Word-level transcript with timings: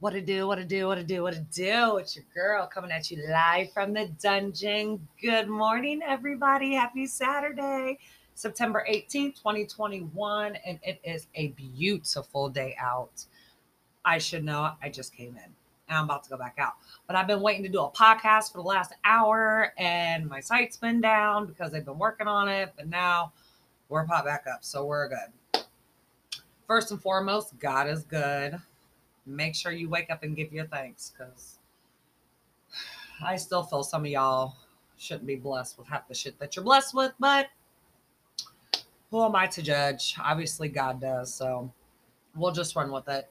What 0.00 0.10
to 0.10 0.20
do, 0.20 0.48
what 0.48 0.56
to 0.56 0.64
do, 0.64 0.88
what 0.88 0.96
to 0.96 1.04
do, 1.04 1.22
what 1.22 1.34
to 1.34 1.40
do. 1.40 1.98
It's 1.98 2.16
your 2.16 2.24
girl 2.34 2.66
coming 2.66 2.90
at 2.90 3.10
you 3.12 3.24
live 3.30 3.72
from 3.72 3.94
the 3.94 4.08
dungeon. 4.20 5.06
Good 5.22 5.48
morning, 5.48 6.00
everybody. 6.04 6.74
Happy 6.74 7.06
Saturday, 7.06 8.00
September 8.34 8.84
18th, 8.90 9.36
2021. 9.36 10.58
And 10.66 10.80
it 10.82 11.00
is 11.04 11.28
a 11.36 11.48
beautiful 11.48 12.48
day 12.48 12.76
out. 12.78 13.24
I 14.04 14.18
should 14.18 14.44
know, 14.44 14.72
I 14.82 14.88
just 14.88 15.14
came 15.14 15.36
in 15.36 15.54
and 15.88 15.98
I'm 15.98 16.04
about 16.04 16.24
to 16.24 16.30
go 16.30 16.36
back 16.36 16.56
out. 16.58 16.72
But 17.06 17.14
I've 17.14 17.28
been 17.28 17.40
waiting 17.40 17.62
to 17.62 17.68
do 17.68 17.80
a 17.80 17.90
podcast 17.90 18.50
for 18.50 18.58
the 18.58 18.68
last 18.68 18.92
hour 19.04 19.72
and 19.78 20.28
my 20.28 20.40
site's 20.40 20.76
been 20.76 21.00
down 21.00 21.46
because 21.46 21.70
they've 21.70 21.84
been 21.84 21.98
working 21.98 22.26
on 22.26 22.48
it. 22.48 22.72
But 22.76 22.88
now 22.88 23.32
we're 23.88 24.04
popped 24.04 24.26
back 24.26 24.44
up. 24.52 24.64
So 24.64 24.84
we're 24.84 25.08
good. 25.08 25.62
First 26.66 26.90
and 26.90 27.00
foremost, 27.00 27.56
God 27.60 27.88
is 27.88 28.02
good 28.02 28.60
make 29.26 29.54
sure 29.54 29.72
you 29.72 29.88
wake 29.88 30.10
up 30.10 30.22
and 30.22 30.36
give 30.36 30.52
your 30.52 30.66
thanks 30.66 31.12
because 31.16 31.58
I 33.24 33.36
still 33.36 33.62
feel 33.62 33.82
some 33.82 34.02
of 34.04 34.10
y'all 34.10 34.56
shouldn't 34.96 35.26
be 35.26 35.36
blessed 35.36 35.78
with 35.78 35.88
half 35.88 36.08
the 36.08 36.14
shit 36.14 36.38
that 36.38 36.56
you're 36.56 36.64
blessed 36.64 36.94
with, 36.94 37.12
but 37.18 37.48
who 39.10 39.24
am 39.24 39.36
I 39.36 39.46
to 39.48 39.62
judge? 39.62 40.16
Obviously, 40.20 40.68
God 40.68 41.00
does. 41.00 41.32
So 41.32 41.72
we'll 42.34 42.52
just 42.52 42.74
run 42.74 42.90
with 42.90 43.08
it. 43.08 43.30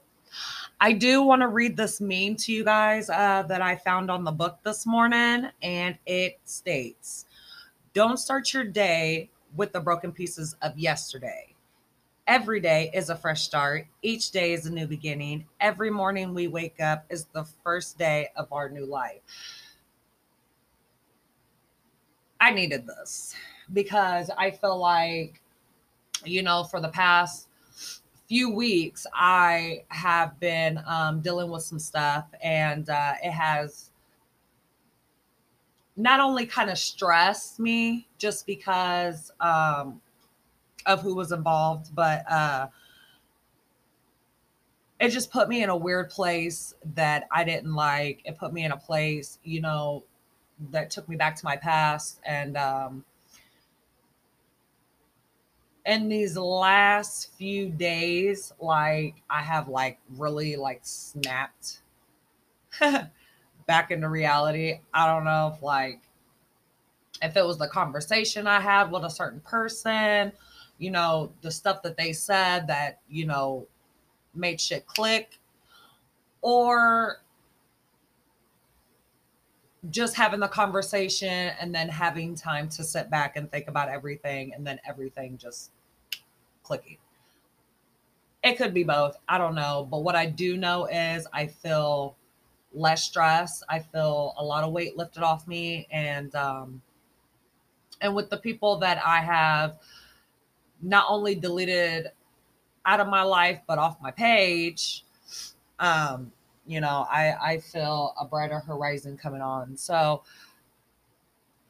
I 0.80 0.92
do 0.92 1.22
want 1.22 1.42
to 1.42 1.48
read 1.48 1.76
this 1.76 2.00
meme 2.00 2.36
to 2.36 2.52
you 2.52 2.64
guys 2.64 3.08
uh, 3.08 3.44
that 3.48 3.62
I 3.62 3.76
found 3.76 4.10
on 4.10 4.24
the 4.24 4.32
book 4.32 4.58
this 4.64 4.86
morning, 4.86 5.48
and 5.62 5.96
it 6.06 6.40
states 6.44 7.26
Don't 7.92 8.16
start 8.16 8.52
your 8.52 8.64
day 8.64 9.30
with 9.56 9.72
the 9.72 9.80
broken 9.80 10.10
pieces 10.10 10.56
of 10.62 10.76
yesterday 10.76 11.53
Every 12.26 12.58
day 12.58 12.90
is 12.94 13.10
a 13.10 13.16
fresh 13.16 13.42
start. 13.42 13.86
Each 14.00 14.30
day 14.30 14.54
is 14.54 14.64
a 14.64 14.72
new 14.72 14.86
beginning. 14.86 15.46
Every 15.60 15.90
morning 15.90 16.32
we 16.32 16.48
wake 16.48 16.80
up 16.80 17.04
is 17.10 17.26
the 17.26 17.44
first 17.62 17.98
day 17.98 18.30
of 18.34 18.50
our 18.50 18.70
new 18.70 18.86
life. 18.86 19.20
I 22.40 22.50
needed 22.50 22.86
this 22.86 23.34
because 23.72 24.30
I 24.38 24.50
feel 24.50 24.78
like, 24.78 25.42
you 26.24 26.42
know, 26.42 26.64
for 26.64 26.80
the 26.80 26.88
past 26.88 27.48
few 28.26 28.50
weeks, 28.50 29.06
I 29.12 29.84
have 29.88 30.40
been 30.40 30.80
um, 30.86 31.20
dealing 31.20 31.50
with 31.50 31.62
some 31.62 31.78
stuff 31.78 32.26
and 32.42 32.88
uh, 32.88 33.14
it 33.22 33.32
has 33.32 33.90
not 35.96 36.20
only 36.20 36.46
kind 36.46 36.70
of 36.70 36.78
stressed 36.78 37.60
me 37.60 38.06
just 38.18 38.46
because 38.46 39.30
um, 39.40 40.00
of 40.86 41.02
who 41.02 41.14
was 41.14 41.32
involved, 41.32 41.94
but 41.94 42.30
uh, 42.30 42.68
it 45.00 45.10
just 45.10 45.30
put 45.30 45.48
me 45.48 45.62
in 45.62 45.70
a 45.70 45.76
weird 45.76 46.10
place 46.10 46.74
that 46.94 47.26
I 47.30 47.44
didn't 47.44 47.74
like. 47.74 48.20
It 48.24 48.38
put 48.38 48.52
me 48.52 48.64
in 48.64 48.72
a 48.72 48.76
place, 48.76 49.38
you 49.42 49.60
know, 49.60 50.04
that 50.70 50.90
took 50.90 51.08
me 51.08 51.16
back 51.16 51.36
to 51.36 51.44
my 51.44 51.56
past. 51.56 52.20
And 52.24 52.56
um, 52.56 53.04
in 55.84 56.08
these 56.08 56.36
last 56.36 57.32
few 57.36 57.68
days, 57.68 58.52
like 58.60 59.16
I 59.28 59.42
have 59.42 59.68
like 59.68 59.98
really 60.16 60.56
like 60.56 60.80
snapped 60.82 61.80
back 63.66 63.90
into 63.90 64.08
reality. 64.08 64.80
I 64.92 65.06
don't 65.06 65.24
know 65.24 65.52
if 65.54 65.62
like 65.62 66.00
if 67.22 67.36
it 67.36 67.44
was 67.44 67.58
the 67.58 67.68
conversation 67.68 68.46
I 68.46 68.60
had 68.60 68.90
with 68.90 69.04
a 69.04 69.10
certain 69.10 69.40
person 69.40 70.32
you 70.84 70.90
know, 70.90 71.32
the 71.40 71.50
stuff 71.50 71.80
that 71.82 71.96
they 71.96 72.12
said 72.12 72.66
that, 72.66 73.00
you 73.08 73.24
know, 73.24 73.66
made 74.34 74.60
shit 74.60 74.86
click, 74.86 75.38
or 76.42 77.22
just 79.88 80.14
having 80.14 80.40
the 80.40 80.48
conversation 80.48 81.52
and 81.58 81.74
then 81.74 81.88
having 81.88 82.34
time 82.34 82.68
to 82.68 82.84
sit 82.84 83.08
back 83.08 83.36
and 83.36 83.50
think 83.50 83.66
about 83.66 83.88
everything 83.88 84.52
and 84.52 84.66
then 84.66 84.78
everything 84.86 85.38
just 85.38 85.70
clicking. 86.62 86.98
It 88.42 88.58
could 88.58 88.74
be 88.74 88.84
both. 88.84 89.16
I 89.26 89.38
don't 89.38 89.54
know. 89.54 89.88
But 89.90 90.02
what 90.02 90.14
I 90.14 90.26
do 90.26 90.58
know 90.58 90.84
is 90.84 91.26
I 91.32 91.46
feel 91.46 92.14
less 92.74 93.04
stress. 93.04 93.62
I 93.70 93.78
feel 93.78 94.34
a 94.36 94.44
lot 94.44 94.64
of 94.64 94.72
weight 94.72 94.98
lifted 94.98 95.22
off 95.22 95.48
me. 95.48 95.86
And 95.90 96.34
um 96.34 96.82
and 98.02 98.14
with 98.14 98.28
the 98.28 98.36
people 98.36 98.76
that 98.80 99.00
I 99.02 99.20
have 99.20 99.78
not 100.84 101.06
only 101.08 101.34
deleted 101.34 102.08
out 102.86 103.00
of 103.00 103.08
my 103.08 103.22
life 103.22 103.60
but 103.66 103.78
off 103.78 103.96
my 104.02 104.10
page. 104.10 105.04
Um 105.80 106.30
you 106.66 106.80
know 106.80 107.06
i 107.10 107.34
i 107.42 107.58
feel 107.58 108.14
a 108.18 108.24
brighter 108.24 108.60
horizon 108.60 109.16
coming 109.16 109.40
on. 109.40 109.76
So 109.76 110.22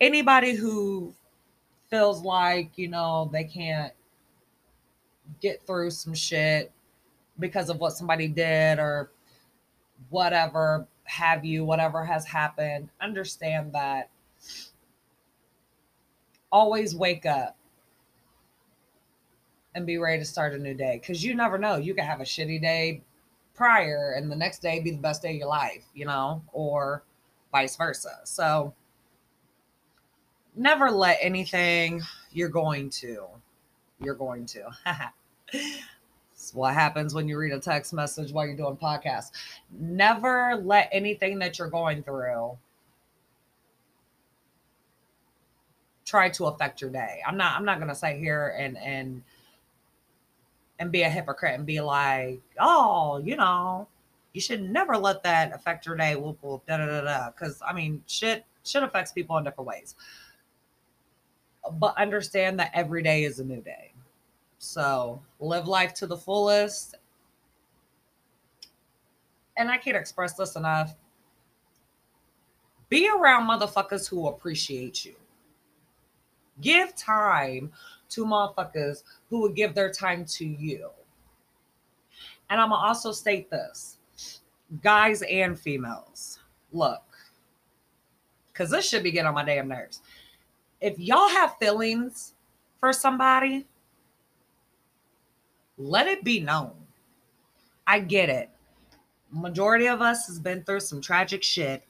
anybody 0.01 0.55
who 0.55 1.15
feels 1.89 2.23
like 2.23 2.73
you 2.77 2.89
know 2.89 3.31
they 3.33 3.45
can't 3.45 3.93
get 5.41 5.65
through 5.67 5.91
some 5.91 6.15
shit 6.15 6.71
because 7.39 7.71
of 7.71 7.79
what 7.79 7.93
somebody 7.93 8.29
did 8.29 8.79
or 8.79 9.11
whatever 10.11 10.87
have 11.05 11.45
you 11.45 11.65
whatever 11.65 12.05
has 12.05 12.25
happened 12.27 12.89
understand 13.01 13.73
that. 13.73 14.11
Always 16.53 16.95
wake 16.95 17.27
up 17.27 17.57
and 19.75 19.87
be 19.87 19.99
ready 19.99 20.19
to 20.19 20.25
start 20.25 20.55
a 20.55 20.59
new 20.59 20.75
day 20.75 20.99
because 21.01 21.25
you 21.25 21.35
never 21.35 21.59
know. 21.59 21.77
You 21.77 21.95
can 21.95 22.05
have 22.05 22.21
a 22.21 22.25
shitty 22.25 22.61
day 22.61 23.03
prior 23.55 24.15
and 24.17 24.31
the 24.31 24.37
next 24.37 24.61
day 24.61 24.81
be 24.81 24.91
the 24.91 24.99
best 24.99 25.23
day 25.23 25.31
of 25.31 25.37
your 25.37 25.49
life, 25.49 25.85
you 25.95 26.07
know, 26.07 26.43
or 26.53 27.03
vice 27.53 27.77
versa. 27.77 28.21
So 28.25 28.75
never 30.57 30.91
let 30.91 31.19
anything 31.21 32.03
you're 32.33 32.49
going 32.49 32.91
to, 32.91 33.27
you're 34.01 34.15
going 34.15 34.47
to. 34.47 34.71
what 36.53 36.75
happens 36.75 37.15
when 37.15 37.29
you 37.29 37.39
read 37.39 37.53
a 37.53 37.61
text 37.61 37.93
message 37.93 38.33
while 38.33 38.47
you're 38.47 38.57
doing 38.57 38.77
podcasts. 38.77 39.31
Never 39.71 40.57
let 40.63 40.89
anything 40.93 41.39
that 41.39 41.59
you're 41.59 41.71
going 41.71 42.03
through 42.03 42.59
try 46.05 46.29
to 46.31 46.47
affect 46.47 46.81
your 46.81 46.91
day. 46.91 47.21
I'm 47.27 47.37
not 47.37 47.57
I'm 47.57 47.65
not 47.65 47.79
gonna 47.79 47.95
sit 47.95 48.17
here 48.17 48.55
and 48.59 48.77
and 48.79 49.23
and 50.79 50.91
be 50.91 51.03
a 51.03 51.09
hypocrite 51.09 51.55
and 51.55 51.67
be 51.67 51.81
like, 51.81 52.41
oh, 52.59 53.21
you 53.25 53.37
know, 53.37 53.87
you 54.33 54.41
should 54.41 54.63
never 54.63 54.97
let 54.97 55.23
that 55.23 55.55
affect 55.55 55.87
your 55.87 55.97
day. 55.97 56.17
Whoop 56.17 56.39
whoop 56.43 56.67
da 56.67 56.79
da 56.79 56.87
da 56.87 57.01
da. 57.03 57.31
Because 57.31 57.63
I 57.67 57.73
mean, 57.73 58.03
shit 58.07 58.45
shit 58.65 58.83
affects 58.83 59.13
people 59.13 59.37
in 59.39 59.45
different 59.45 59.69
ways. 59.69 59.95
But 61.73 61.97
understand 61.97 62.59
that 62.61 62.71
every 62.75 63.03
day 63.03 63.25
is 63.25 63.39
a 63.39 63.45
new 63.45 63.61
day. 63.61 63.93
So 64.59 65.23
live 65.41 65.69
life 65.69 65.95
to 65.95 66.07
the 66.07 66.17
fullest. 66.17 66.97
And 69.57 69.71
I 69.71 69.77
can't 69.77 69.97
express 69.97 70.35
this 70.35 70.57
enough. 70.57 70.97
Be 72.89 73.09
around 73.09 73.49
motherfuckers 73.49 74.09
who 74.09 74.27
appreciate 74.27 75.05
you. 75.05 75.15
Give 76.61 76.95
time 76.97 77.73
to 78.15 78.25
motherfuckers 78.25 79.03
who 79.31 79.41
would 79.41 79.55
give 79.55 79.75
their 79.75 79.91
time 79.91 80.25
to 80.25 80.45
you. 80.45 80.91
And 82.51 82.61
I'm 82.61 82.71
gonna 82.71 82.87
also 82.87 83.13
state 83.13 83.51
this 83.51 83.99
guys 84.83 85.23
and 85.23 85.59
females, 85.59 86.41
look, 86.73 87.03
because 88.53 88.71
this 88.71 88.89
should 88.89 89.03
be 89.03 89.11
getting 89.11 89.27
on 89.27 89.35
my 89.35 89.45
damn 89.45 89.69
nerves. 89.69 90.03
If 90.81 90.99
y'all 90.99 91.29
have 91.29 91.57
feelings 91.59 92.35
for 92.81 92.93
somebody, 92.93 93.67
let 95.77 96.07
it 96.07 96.25
be 96.25 96.41
known. 96.41 96.73
I 97.87 98.01
get 98.01 98.29
it. 98.29 98.51
Majority 99.31 99.89
of 99.89 100.01
us 100.01 100.27
has 100.27 100.39
been 100.39 100.63
through 100.63 100.81
some 100.81 101.01
tragic 101.01 101.43
shit. 101.43 101.85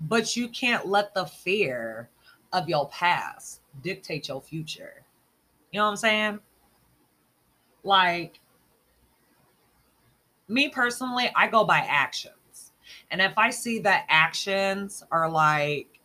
But 0.00 0.36
you 0.36 0.48
can't 0.48 0.86
let 0.86 1.14
the 1.14 1.26
fear 1.26 2.08
of 2.52 2.68
your 2.68 2.88
past 2.88 3.60
dictate 3.82 4.28
your 4.28 4.40
future. 4.40 5.04
You 5.70 5.78
know 5.78 5.84
what 5.84 5.90
I'm 5.90 5.96
saying? 5.96 6.38
Like, 7.84 8.40
me 10.48 10.68
personally, 10.68 11.30
I 11.34 11.48
go 11.48 11.64
by 11.64 11.78
actions. 11.78 12.72
And 13.10 13.20
if 13.20 13.36
I 13.36 13.50
see 13.50 13.80
that 13.80 14.06
actions 14.08 15.02
are 15.10 15.30
like 15.30 16.00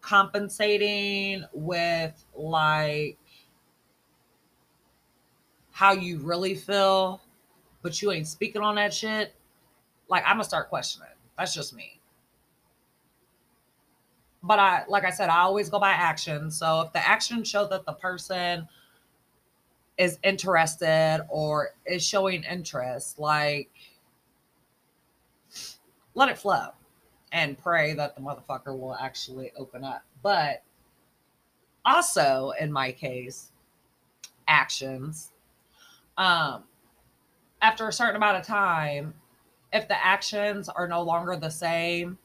compensating 0.00 1.44
with 1.52 2.24
like 2.34 3.18
how 5.70 5.92
you 5.92 6.18
really 6.18 6.54
feel, 6.54 7.20
but 7.82 8.00
you 8.00 8.10
ain't 8.12 8.26
speaking 8.26 8.62
on 8.62 8.74
that 8.76 8.92
shit, 8.92 9.34
like 10.08 10.22
I'm 10.26 10.34
gonna 10.36 10.44
start 10.44 10.68
questioning. 10.68 11.08
That's 11.38 11.54
just 11.54 11.74
me 11.74 12.01
but 14.42 14.58
I 14.58 14.84
like 14.88 15.04
I 15.04 15.10
said, 15.10 15.28
I 15.28 15.40
always 15.40 15.68
go 15.68 15.78
by 15.78 15.90
action. 15.90 16.50
So 16.50 16.82
if 16.82 16.92
the 16.92 17.06
action 17.06 17.44
show 17.44 17.66
that 17.68 17.86
the 17.86 17.92
person 17.92 18.68
is 19.98 20.18
interested 20.24 21.24
or 21.28 21.70
is 21.86 22.04
showing 22.04 22.42
interest, 22.44 23.18
like 23.18 23.70
let 26.14 26.28
it 26.28 26.38
flow 26.38 26.68
and 27.32 27.58
pray 27.58 27.94
that 27.94 28.14
the 28.14 28.20
motherfucker 28.20 28.78
will 28.78 28.94
actually 28.94 29.52
open 29.56 29.84
up. 29.84 30.02
But 30.22 30.62
also, 31.84 32.52
in 32.60 32.72
my 32.72 32.92
case, 32.92 33.50
actions. 34.46 35.30
Um, 36.18 36.64
after 37.60 37.88
a 37.88 37.92
certain 37.92 38.16
amount 38.16 38.36
of 38.36 38.46
time, 38.46 39.14
if 39.72 39.88
the 39.88 40.04
actions 40.04 40.68
are 40.68 40.86
no 40.86 41.02
longer 41.02 41.36
the 41.36 41.50
same 41.50 42.18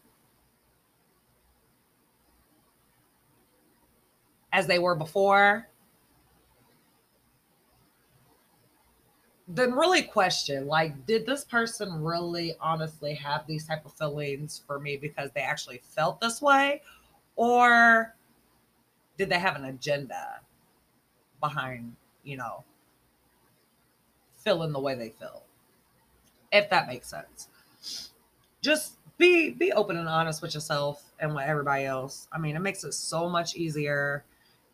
as 4.51 4.67
they 4.67 4.79
were 4.79 4.95
before, 4.95 5.67
then 9.47 9.73
really 9.73 10.03
question 10.03 10.67
like 10.67 11.05
did 11.05 11.25
this 11.25 11.45
person 11.45 12.03
really 12.03 12.55
honestly 12.59 13.13
have 13.13 13.47
these 13.47 13.65
type 13.65 13.85
of 13.85 13.93
feelings 13.93 14.61
for 14.67 14.79
me 14.79 14.97
because 14.97 15.29
they 15.33 15.41
actually 15.41 15.81
felt 15.83 16.19
this 16.19 16.41
way? 16.41 16.81
Or 17.35 18.15
did 19.17 19.29
they 19.29 19.39
have 19.39 19.55
an 19.55 19.65
agenda 19.65 20.41
behind 21.39 21.95
you 22.23 22.37
know 22.37 22.63
feeling 24.35 24.71
the 24.71 24.79
way 24.79 24.95
they 24.95 25.09
feel 25.09 25.43
if 26.51 26.69
that 26.69 26.87
makes 26.87 27.09
sense. 27.09 27.49
Just 28.61 28.93
be 29.17 29.51
be 29.51 29.71
open 29.71 29.97
and 29.97 30.07
honest 30.07 30.41
with 30.41 30.53
yourself 30.53 31.03
and 31.19 31.33
with 31.33 31.45
everybody 31.45 31.85
else. 31.85 32.27
I 32.31 32.37
mean 32.37 32.55
it 32.55 32.59
makes 32.59 32.83
it 32.83 32.93
so 32.93 33.29
much 33.29 33.55
easier 33.55 34.23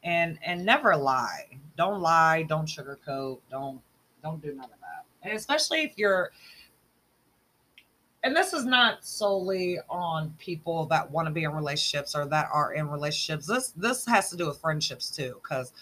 and 0.03 0.37
and 0.43 0.65
never 0.65 0.95
lie 0.95 1.47
don't 1.77 2.01
lie 2.01 2.43
don't 2.43 2.67
sugarcoat 2.67 3.39
don't 3.49 3.81
don't 4.21 4.41
do 4.41 4.53
none 4.53 4.65
of 4.65 4.79
that. 4.81 5.05
And 5.21 5.33
especially 5.33 5.81
if 5.81 5.97
you're 5.97 6.31
and 8.23 8.35
this 8.35 8.53
is 8.53 8.63
not 8.63 9.03
solely 9.05 9.79
on 9.89 10.33
people 10.39 10.85
that 10.85 11.09
want 11.11 11.27
to 11.27 11.31
be 11.31 11.43
in 11.43 11.51
relationships 11.51 12.15
or 12.15 12.25
that 12.27 12.47
are 12.53 12.73
in 12.73 12.89
relationships. 12.89 13.45
This 13.45 13.69
this 13.71 14.05
has 14.05 14.29
to 14.29 14.37
do 14.37 14.47
with 14.47 14.59
friendships 14.59 15.09
too 15.11 15.39
cuz 15.43 15.73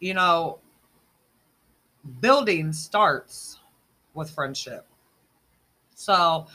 you 0.00 0.14
know 0.14 0.58
building 2.20 2.72
starts 2.72 3.58
with 4.14 4.30
friendship. 4.30 4.86
So 5.94 6.46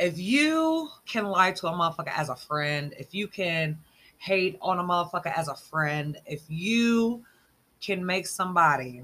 if 0.00 0.18
you 0.18 0.88
can 1.04 1.26
lie 1.26 1.52
to 1.52 1.68
a 1.68 1.72
motherfucker 1.72 2.16
as 2.16 2.30
a 2.30 2.34
friend, 2.34 2.94
if 2.98 3.14
you 3.14 3.28
can 3.28 3.78
hate 4.16 4.58
on 4.62 4.78
a 4.78 4.82
motherfucker 4.82 5.36
as 5.36 5.48
a 5.48 5.54
friend, 5.54 6.16
if 6.24 6.42
you 6.48 7.22
can 7.80 8.04
make 8.04 8.26
somebody 8.26 9.02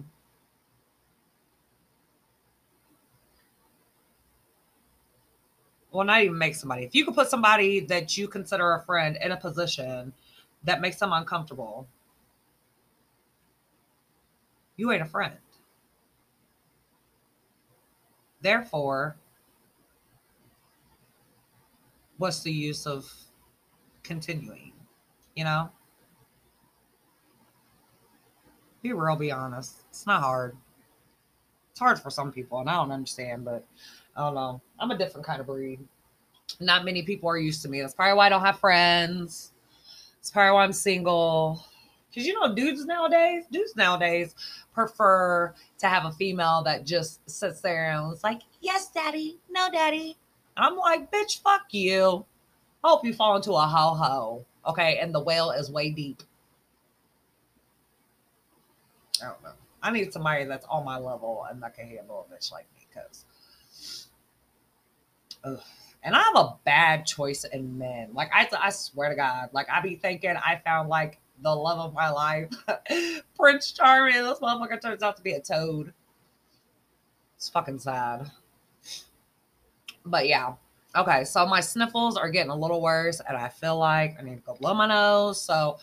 well 5.92 6.04
not 6.04 6.22
even 6.22 6.36
make 6.36 6.54
somebody. 6.54 6.84
If 6.84 6.94
you 6.94 7.04
can 7.04 7.14
put 7.14 7.28
somebody 7.28 7.80
that 7.80 8.16
you 8.16 8.26
consider 8.26 8.72
a 8.72 8.84
friend 8.84 9.18
in 9.22 9.32
a 9.32 9.36
position 9.36 10.12
that 10.64 10.80
makes 10.80 10.96
them 10.96 11.12
uncomfortable 11.12 11.86
you 14.78 14.92
ain't 14.92 15.02
a 15.02 15.06
friend. 15.06 15.34
Therefore 18.42 19.16
what's 22.18 22.42
the 22.42 22.52
use 22.52 22.86
of 22.86 23.12
continuing 24.02 24.72
you 25.34 25.44
know 25.44 25.70
be 28.86 28.92
real, 28.92 29.16
be 29.16 29.32
honest. 29.32 29.82
It's 29.90 30.06
not 30.06 30.22
hard. 30.22 30.56
It's 31.70 31.80
hard 31.80 31.98
for 31.98 32.10
some 32.10 32.32
people, 32.32 32.60
and 32.60 32.70
I 32.70 32.74
don't 32.74 32.92
understand, 32.92 33.44
but 33.44 33.64
I 34.16 34.20
don't 34.20 34.34
know. 34.34 34.60
I'm 34.78 34.90
a 34.90 34.98
different 34.98 35.26
kind 35.26 35.40
of 35.40 35.46
breed. 35.46 35.80
Not 36.60 36.84
many 36.84 37.02
people 37.02 37.28
are 37.28 37.38
used 37.38 37.62
to 37.62 37.68
me. 37.68 37.80
That's 37.80 37.94
probably 37.94 38.16
why 38.16 38.26
I 38.26 38.28
don't 38.28 38.44
have 38.44 38.60
friends. 38.60 39.52
It's 40.20 40.30
probably 40.30 40.52
why 40.52 40.64
I'm 40.64 40.72
single. 40.72 41.64
Because 42.08 42.26
you 42.26 42.38
know, 42.38 42.54
dudes 42.54 42.86
nowadays, 42.86 43.44
dudes 43.50 43.76
nowadays 43.76 44.34
prefer 44.72 45.52
to 45.78 45.86
have 45.86 46.04
a 46.04 46.12
female 46.12 46.62
that 46.64 46.86
just 46.86 47.28
sits 47.28 47.60
there 47.60 47.90
and 47.90 48.12
is 48.12 48.22
like, 48.22 48.42
yes, 48.60 48.90
daddy, 48.90 49.38
no, 49.50 49.68
daddy. 49.70 50.16
I'm 50.56 50.76
like, 50.76 51.10
bitch, 51.10 51.42
fuck 51.42 51.72
you. 51.72 52.24
Hope 52.82 53.04
you 53.04 53.12
fall 53.12 53.36
into 53.36 53.52
a 53.52 53.60
ho 53.60 53.94
ho. 53.94 54.46
Okay. 54.66 54.98
And 54.98 55.14
the 55.14 55.20
whale 55.20 55.50
is 55.50 55.70
way 55.70 55.90
deep. 55.90 56.22
I 59.22 59.26
don't 59.26 59.42
know. 59.42 59.52
I 59.82 59.90
need 59.90 60.12
somebody 60.12 60.44
that's 60.44 60.66
on 60.68 60.84
my 60.84 60.98
level 60.98 61.46
and 61.50 61.62
that 61.62 61.74
can 61.74 61.86
handle 61.86 62.26
a 62.28 62.34
bitch 62.34 62.50
like 62.52 62.66
me 62.74 62.86
because. 62.88 63.24
And 66.02 66.14
I 66.14 66.22
have 66.22 66.36
a 66.36 66.54
bad 66.64 67.06
choice 67.06 67.44
in 67.44 67.78
men. 67.78 68.10
Like 68.12 68.30
I, 68.32 68.48
I 68.60 68.70
swear 68.70 69.10
to 69.10 69.16
God, 69.16 69.50
like 69.52 69.68
I 69.70 69.80
be 69.80 69.96
thinking 69.96 70.36
I 70.36 70.60
found 70.64 70.88
like 70.88 71.18
the 71.42 71.54
love 71.54 71.78
of 71.78 71.94
my 71.94 72.10
life, 72.10 72.48
Prince 73.36 73.72
Charming. 73.72 74.22
This 74.22 74.38
motherfucker 74.38 74.80
turns 74.80 75.02
out 75.02 75.16
to 75.16 75.22
be 75.22 75.32
a 75.32 75.40
toad. 75.40 75.92
It's 77.36 77.48
fucking 77.48 77.78
sad. 77.80 78.30
But 80.06 80.28
yeah. 80.28 80.54
Okay, 80.96 81.24
so 81.24 81.44
my 81.44 81.60
sniffles 81.60 82.16
are 82.16 82.30
getting 82.30 82.50
a 82.50 82.56
little 82.56 82.80
worse, 82.80 83.20
and 83.28 83.36
I 83.36 83.48
feel 83.48 83.76
like 83.76 84.16
I 84.18 84.22
need 84.22 84.36
to 84.36 84.42
go 84.42 84.54
blow 84.54 84.72
my 84.72 84.86
nose. 84.86 85.42
So 85.42 85.78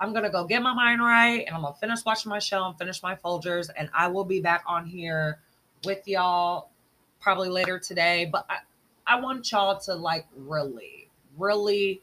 I'm 0.00 0.12
gonna 0.14 0.30
go 0.30 0.44
get 0.44 0.62
my 0.62 0.74
mind 0.74 1.02
right 1.02 1.44
and 1.46 1.54
I'm 1.54 1.62
gonna 1.62 1.74
finish 1.74 2.04
watching 2.04 2.30
my 2.30 2.38
show 2.38 2.64
and 2.64 2.76
finish 2.78 3.02
my 3.02 3.14
Folgers, 3.14 3.68
and 3.76 3.90
I 3.94 4.08
will 4.08 4.24
be 4.24 4.40
back 4.40 4.64
on 4.66 4.86
here 4.86 5.40
with 5.84 6.06
y'all 6.08 6.70
probably 7.20 7.50
later 7.50 7.78
today. 7.78 8.28
But 8.30 8.46
I, 8.48 8.58
I 9.06 9.20
want 9.20 9.50
y'all 9.52 9.78
to 9.80 9.94
like 9.94 10.26
really, 10.34 11.10
really 11.38 12.00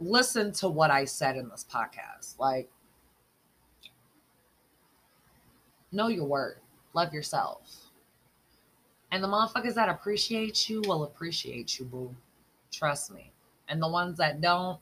listen 0.00 0.52
to 0.52 0.68
what 0.68 0.90
I 0.90 1.04
said 1.04 1.36
in 1.36 1.48
this 1.48 1.64
podcast. 1.70 2.38
Like, 2.38 2.68
know 5.92 6.08
your 6.08 6.26
worth, 6.26 6.58
love 6.94 7.14
yourself. 7.14 7.89
And 9.12 9.24
the 9.24 9.28
motherfuckers 9.28 9.74
that 9.74 9.88
appreciate 9.88 10.68
you 10.68 10.82
will 10.86 11.04
appreciate 11.04 11.78
you, 11.78 11.84
boo. 11.84 12.14
Trust 12.70 13.12
me. 13.12 13.32
And 13.68 13.82
the 13.82 13.88
ones 13.88 14.18
that 14.18 14.40
don't, 14.40 14.78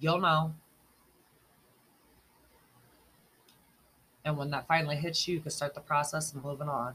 you'll 0.00 0.20
know. 0.20 0.54
And 4.24 4.36
when 4.36 4.50
that 4.50 4.66
finally 4.66 4.96
hits 4.96 5.26
you, 5.26 5.36
you 5.36 5.40
can 5.40 5.50
start 5.50 5.74
the 5.74 5.80
process 5.80 6.34
of 6.34 6.44
moving 6.44 6.68
on. 6.68 6.94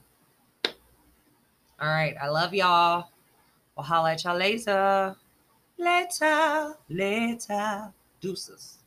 All 1.79 1.87
right. 1.87 2.15
I 2.21 2.29
love 2.29 2.53
y'all. 2.53 3.09
We'll 3.75 3.83
holla 3.83 4.13
at 4.13 4.23
y'all 4.23 4.37
later. 4.37 5.15
Later. 5.77 6.75
Later. 6.89 7.91
Deuces. 8.21 8.77